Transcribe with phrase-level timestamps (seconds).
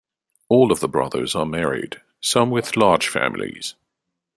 [0.49, 3.75] All of the brothers are married, some with large families.